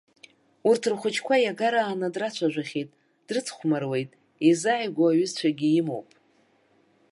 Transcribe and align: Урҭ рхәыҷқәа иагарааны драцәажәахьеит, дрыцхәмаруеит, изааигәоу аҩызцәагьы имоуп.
Урҭ 0.69 0.83
рхәыҷқәа 0.91 1.35
иагарааны 1.39 2.07
драцәажәахьеит, 2.13 2.89
дрыцхәмаруеит, 3.27 4.09
изааигәоу 4.49 5.07
аҩызцәагьы 5.09 5.67
имоуп. 5.79 6.09